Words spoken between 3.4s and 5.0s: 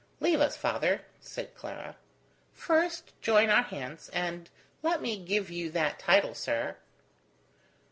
our hands, and let